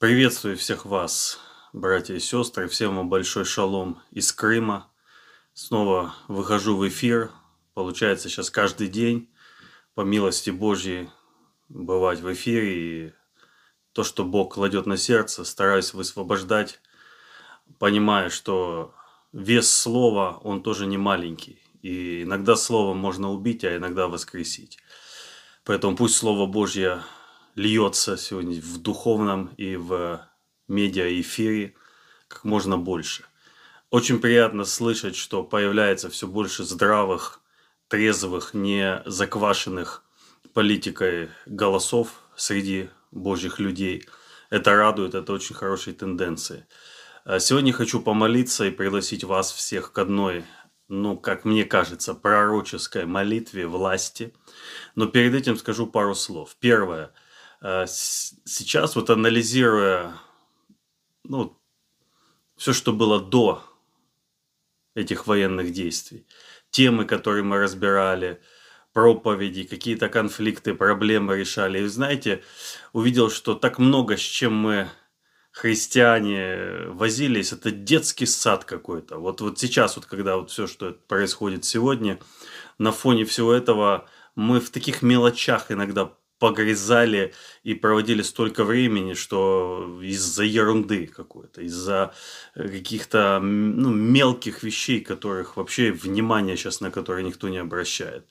[0.00, 1.38] Приветствую всех вас,
[1.74, 2.68] братья и сестры.
[2.68, 4.90] Всем вам большой шалом из Крыма.
[5.52, 7.30] Снова выхожу в эфир.
[7.74, 9.28] Получается сейчас каждый день,
[9.94, 11.10] по милости Божьей,
[11.68, 12.78] бывать в эфире.
[12.78, 13.12] И
[13.92, 16.80] то, что Бог кладет на сердце, стараюсь высвобождать,
[17.78, 18.94] понимая, что
[19.34, 21.60] вес слова, он тоже не маленький.
[21.82, 24.78] И иногда словом можно убить, а иногда воскресить.
[25.62, 27.02] Поэтому пусть Слово Божье
[27.54, 30.26] льется сегодня в духовном и в
[30.68, 31.74] медиа-эфире
[32.28, 33.24] как можно больше.
[33.90, 37.40] Очень приятно слышать, что появляется все больше здравых,
[37.88, 40.04] трезвых, не заквашенных
[40.54, 44.06] политикой голосов среди божьих людей.
[44.48, 46.66] Это радует, это очень хорошие тенденции.
[47.24, 50.44] А сегодня хочу помолиться и пригласить вас всех к одной,
[50.88, 54.32] ну, как мне кажется, пророческой молитве власти.
[54.94, 56.56] Но перед этим скажу пару слов.
[56.60, 57.28] Первое– Э,
[57.60, 60.14] сейчас вот анализируя
[61.24, 61.56] ну,
[62.56, 63.62] все, что было до
[64.94, 66.26] этих военных действий,
[66.70, 68.40] темы, которые мы разбирали,
[68.92, 71.82] проповеди, какие-то конфликты, проблемы решали.
[71.82, 72.42] И знаете,
[72.92, 74.88] увидел, что так много, с чем мы
[75.52, 79.18] христиане возились, это детский сад какой-то.
[79.18, 82.18] Вот, вот сейчас, вот когда вот все, что происходит сегодня,
[82.78, 90.00] на фоне всего этого мы в таких мелочах иногда погрязали и проводили столько времени, что
[90.02, 92.12] из-за ерунды какой-то, из-за
[92.54, 98.24] э, каких-то ну, мелких вещей, которых вообще внимание сейчас на которые никто не обращает.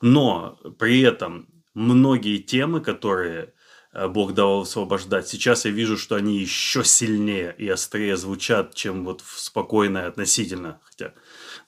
[0.00, 3.52] Но при этом многие темы, которые
[3.92, 5.28] Бог давал освобождать.
[5.28, 10.78] Сейчас я вижу, что они еще сильнее и острее звучат, чем вот в спокойное относительно.
[10.84, 11.14] Хотя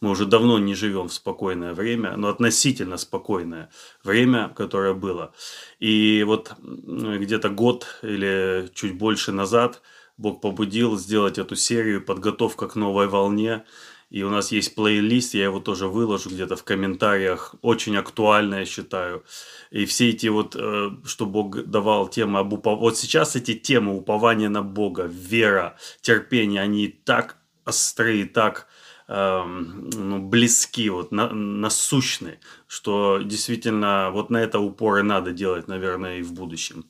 [0.00, 3.70] мы уже давно не живем в спокойное время, но относительно спокойное
[4.04, 5.32] время, которое было.
[5.78, 9.80] И вот где-то год или чуть больше назад
[10.18, 13.64] Бог побудил сделать эту серию «Подготовка к новой волне».
[14.10, 17.54] И у нас есть плейлист, я его тоже выложу где-то в комментариях.
[17.62, 19.24] Очень актуально, я считаю.
[19.70, 22.80] И все эти вот, э, что Бог давал темы об упов...
[22.80, 28.66] Вот сейчас эти темы упования на Бога, вера, терпение, они так острые, так
[29.12, 32.38] Эм, ну, близки, вот, на, насущны,
[32.68, 36.84] что действительно вот на это упор и надо делать, наверное, и в будущем.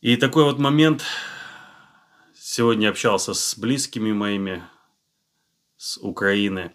[0.00, 1.04] И такой вот момент,
[2.34, 4.62] сегодня общался с близкими моими,
[5.80, 6.72] с Украины,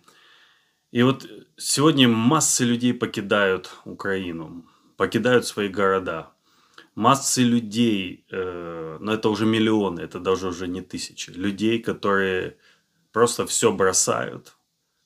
[0.89, 1.27] и вот
[1.57, 4.66] сегодня массы людей покидают Украину,
[4.97, 6.31] покидают свои города.
[6.95, 12.57] Массы людей, э, но это уже миллионы, это даже уже не тысячи, людей, которые
[13.11, 14.57] просто все бросают.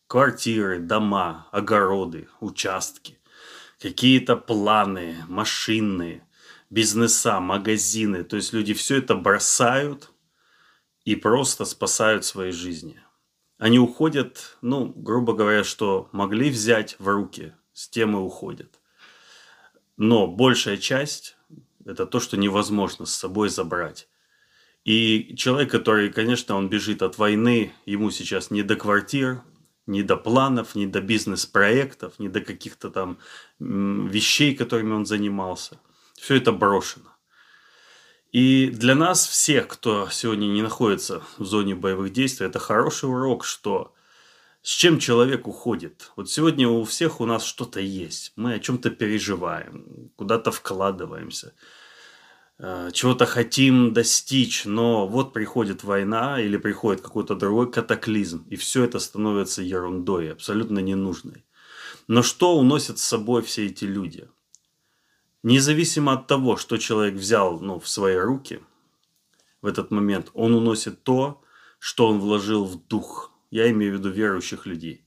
[0.08, 3.20] Квартиры, дома, огороды, участки,
[3.82, 6.24] какие-то планы, машины,
[6.70, 8.24] бизнеса, магазины.
[8.24, 10.12] То есть люди все это бросают
[11.04, 13.02] и просто спасают свои жизни.
[13.60, 18.80] Они уходят, ну, грубо говоря, что могли взять в руки, с тем и уходят.
[19.98, 21.36] Но большая часть–
[21.86, 24.08] это то, что невозможно с собой забрать.
[24.86, 29.42] И человек, который, конечно, он бежит от войны, ему сейчас не до квартир,
[29.88, 33.18] не до планов, не до бизнес-проектов, не до каких-то там
[33.60, 35.78] вещей, которыми он занимался.
[36.14, 37.09] Все это брошено.
[38.32, 43.44] И для нас всех, кто сегодня не находится в зоне боевых действий, это хороший урок,
[43.44, 43.94] что
[44.62, 46.12] с чем человек уходит.
[46.16, 48.34] Вот сегодня у всех у нас что-то есть.
[48.36, 51.54] Мы о чем-то переживаем, куда-то вкладываемся–
[52.62, 58.84] Э, чего-то хотим достичь, но вот приходит война или приходит какой-то другой катаклизм, и все
[58.84, 61.46] это становится ерундой, абсолютно ненужной.
[62.08, 64.28] Но что уносят с собой все эти люди?
[65.44, 68.60] Независимо от того, что человек взял ну, в свои руки
[69.62, 71.42] в этот момент, он уносит то,
[71.80, 73.32] что он вложил в дух.
[73.50, 75.06] Я имею в виду верующих людей.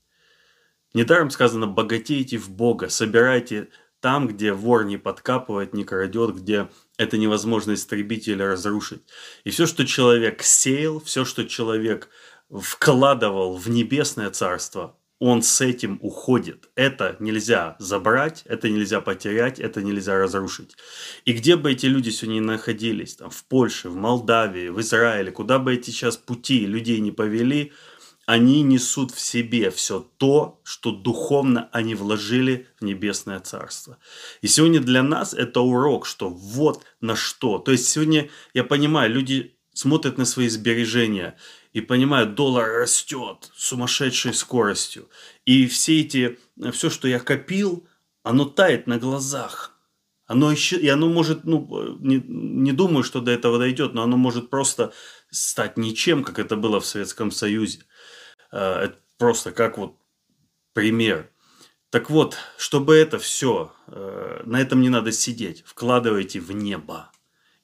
[0.93, 7.17] Недаром сказано, богатейте в Бога, собирайте там, где вор не подкапывает, не крадет, где это
[7.17, 9.01] невозможно истребить или разрушить.
[9.43, 12.09] И все, что человек сеял, все, что человек
[12.51, 16.69] вкладывал в небесное царство, он с этим уходит.
[16.75, 20.75] Это нельзя забрать, это нельзя потерять, это нельзя разрушить.
[21.23, 25.31] И где бы эти люди сегодня ни находились, там, в Польше, в Молдавии, в Израиле,
[25.31, 27.71] куда бы эти сейчас пути людей не повели–
[28.25, 33.97] они несут в себе все то, что духовно они вложили в небесное царство.
[34.41, 37.59] И сегодня для нас это урок, что вот на что.
[37.59, 41.37] То есть сегодня, я понимаю, люди смотрят на свои сбережения
[41.73, 45.09] и понимают, доллар растет сумасшедшей скоростью.
[45.45, 46.39] И все эти,
[46.71, 47.87] все, что я копил,
[48.21, 49.71] оно тает на глазах.
[50.25, 54.15] Оно еще, и оно может, ну, не, не думаю, что до этого дойдет, но оно
[54.15, 54.93] может просто
[55.29, 57.79] стать ничем, как это было в Советском Союзе.
[58.51, 59.97] Э, это просто как вот
[60.73, 61.29] пример.
[61.89, 67.11] Так вот, чтобы это все, э, на этом не надо сидеть, вкладывайте в небо.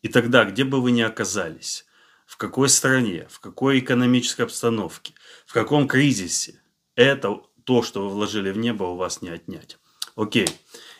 [0.01, 1.85] И тогда, где бы вы ни оказались,
[2.29, 5.15] в какой стране, в какой экономической обстановке,
[5.47, 6.61] в каком кризисе,
[6.95, 9.79] это то, что вы вложили в небо, у вас не отнять.
[10.15, 10.47] Окей,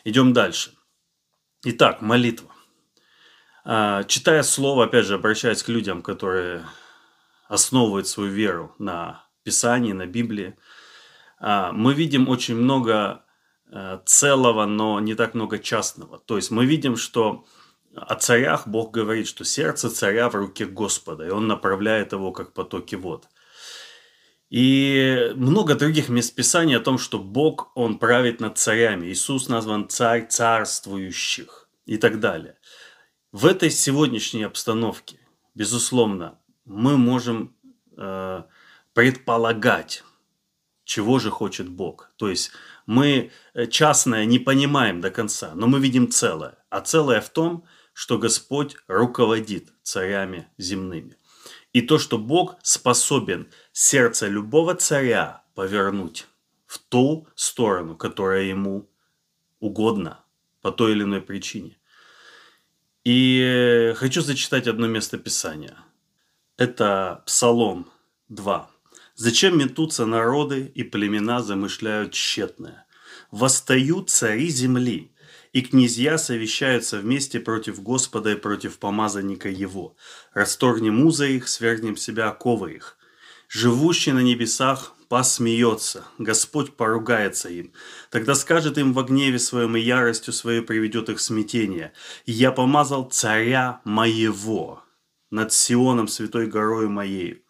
[0.02, 0.74] идем дальше.
[1.62, 2.50] Итак, молитва.
[3.64, 6.66] А, читая слово, опять же, обращаясь к людям, которые
[7.46, 10.58] основывают свою веру на Писании, на Библии,
[11.38, 13.24] а, мы видим очень много
[13.70, 16.18] э, целого, но не так много частного.
[16.18, 17.46] То есть мы видим, что
[17.94, 22.52] о царях Бог говорит, что сердце царя в руке Господа, и он направляет его как
[22.52, 23.28] потоки вод.
[24.48, 29.06] И много других мест Писания о том, что Бог, Он правит над царями.
[29.06, 32.56] Иисус назван царь царствующих и так далее.
[33.30, 35.18] В этой сегодняшней обстановке,
[35.54, 37.54] безусловно, мы можем
[37.96, 38.42] э,
[38.92, 40.02] предполагать,
[40.84, 42.10] чего же хочет Бог.
[42.16, 42.50] То есть
[42.86, 46.58] мы э, частное не понимаем до конца, но мы видим целое.
[46.70, 47.79] А целое в том, что
[48.16, 51.18] Господь руководит царями земными.
[51.74, 56.26] И то, что Бог способен сердце любого царя повернуть
[56.66, 58.88] в ту сторону, которая ему
[59.58, 60.24] угодна
[60.62, 61.76] по той или иной причине.
[63.04, 65.76] И хочу зачитать одно место Писания.
[66.56, 67.90] Это Псалом
[68.30, 68.70] 2.
[69.14, 72.86] «Зачем метутся народы и племена замышляют тщетное?
[73.30, 75.12] Восстают цари земли,
[75.52, 79.96] и князья совещаются вместе против Господа и против помазанника Его.
[80.34, 82.96] Расторгнем уза их, свергнем себя оковы их.
[83.48, 87.72] Живущий на небесах посмеется, Господь поругается им.
[88.10, 91.92] Тогда скажет им во гневе своем и яростью своей приведет их смятение.
[92.26, 94.84] Я помазал царя моего
[95.30, 97.44] над Сионом, святой горою моей.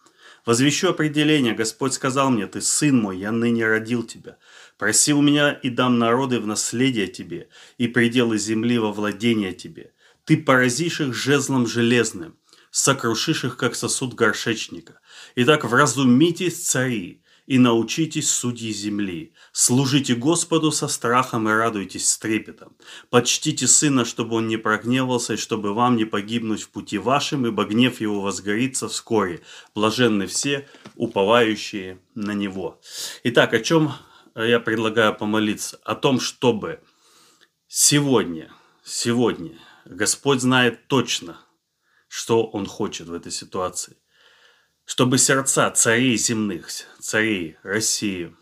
[0.46, 4.38] Возвещу определение, Господь сказал мне, ты сын мой, я ныне родил тебя.
[4.80, 9.92] Проси у меня и дам народы в наследие тебе, и пределы земли во владение тебе.
[10.24, 12.38] Ты поразишь их жезлом железным,
[12.70, 14.98] сокрушишь их, как сосуд горшечника.
[15.36, 19.34] Итак, вразумитесь, цари, и научитесь судьи земли.
[19.52, 22.74] Служите Господу со страхом и радуйтесь с трепетом.
[23.10, 27.66] Почтите Сына, чтобы Он не прогневался, и чтобы вам не погибнуть в пути вашем, ибо
[27.66, 29.42] гнев Его возгорится вскоре.
[29.74, 32.80] Блаженны все, уповающие на Него.
[33.24, 33.92] Итак, о чем
[34.34, 36.80] я предлагаю помолиться о том, чтобы
[37.66, 38.52] сегодня,
[38.84, 41.40] сегодня Господь знает точно,
[42.08, 43.96] что Он хочет в этой ситуации.
[44.84, 46.68] Чтобы сердца царей земных,
[46.98, 48.34] царей России,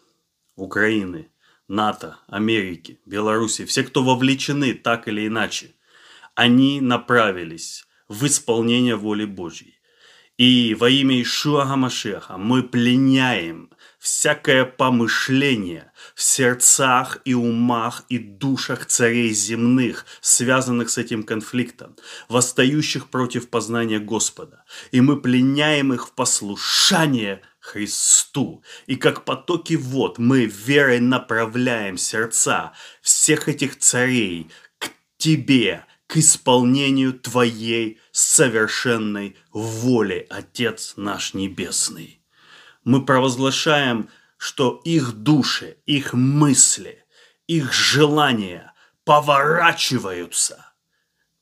[0.57, 1.31] Украины,
[1.69, 5.75] НАТО, Америки, Беларуси, все, кто вовлечены так или иначе,
[6.35, 9.79] они направились в исполнение воли Божьей.
[10.39, 13.71] И во имя Ишуа Гамашеха мы пленяем
[14.09, 21.95] всякое помышление в сердцах и умах и душах царей земных, связанных с этим конфликтом,
[22.31, 24.65] восстающих против познания Господа.
[24.93, 28.63] И мы пленяем их в послушание Христу.
[28.87, 32.73] И как потоки вод мы верой направляем сердца
[33.03, 42.18] всех этих царей к Тебе, к исполнению Твоей совершенной воли, Отец наш Небесный
[42.89, 47.05] мы провозглашаем, что их души, их мысли,
[47.47, 48.73] их желания
[49.05, 50.73] поворачиваются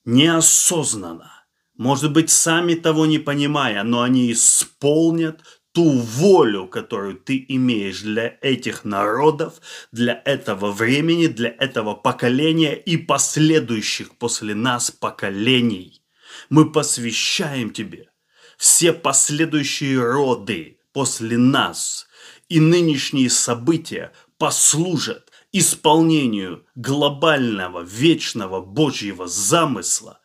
[0.04, 1.30] неосознанно,
[1.76, 8.38] может быть, сами того не понимая, но они исполнят ту волю, которую ты имеешь для
[8.40, 9.60] этих народов,
[9.92, 16.02] для этого времени, для этого поколения и последующих после нас поколений.
[16.50, 18.10] Мы посвящаем тебе
[18.58, 22.06] все последующие роды, после нас,
[22.48, 30.20] и нынешние события послужат исполнению глобального, вечного Божьего замысла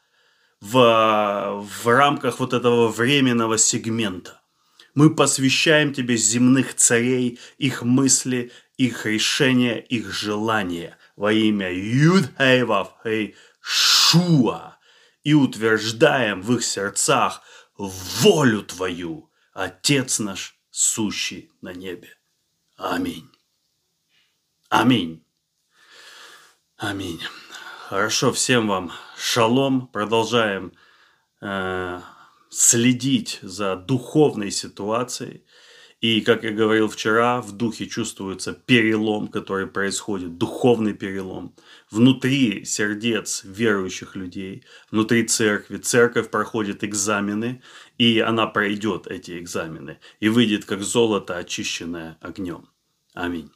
[0.62, 4.40] в, в рамках вот этого временного сегмента.
[4.96, 14.78] Мы посвящаем тебе земных царей, их мысли, их решения, их желания во имя Юдхейвавхей Шуа
[15.26, 17.42] и утверждаем в их сердцах
[17.78, 22.18] волю Твою, Отец наш сущий на небе.
[22.78, 23.30] Аминь.
[24.70, 25.24] Аминь.
[26.78, 27.22] Аминь.
[27.90, 29.88] Хорошо, всем вам шалом.
[29.88, 30.74] Продолжаем
[31.42, 32.02] э,
[32.50, 35.46] следить за духовной ситуацией
[36.02, 41.56] И, как я говорил вчера, в духе чувствуется перелом, который происходит, духовный перелом.
[41.92, 45.78] Внутри сердец верующих людей, внутри церкви.
[45.78, 47.62] Церковь проходит экзамены,
[48.00, 52.68] и она пройдет эти экзамены и выйдет как золото, очищенное огнем.
[53.14, 53.52] Аминь.